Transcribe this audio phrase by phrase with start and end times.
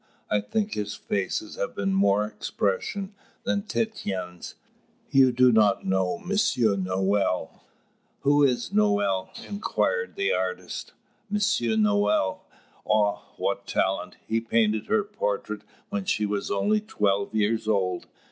[0.31, 3.13] I think his faces have been more expression
[3.43, 4.55] than Titian's.
[5.11, 7.61] You do not know Monsieur Nohl?"
[8.21, 10.93] "Who is Nohl?" inquired the artist.
[11.29, 12.39] "Monsieur Nohl.
[12.89, 14.15] Ah, what talent!
[14.25, 18.07] He painted her portrait when she was only twelve years old.